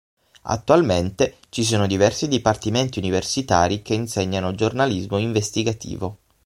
Attualmente 0.49 1.37
ci 1.49 1.63
sono 1.63 1.85
diversi 1.85 2.27
dipartimenti 2.27 2.97
universitari 2.97 3.83
che 3.83 3.93
insegnano 3.93 4.55
giornalismo 4.55 5.17
investigativo. 5.19 6.17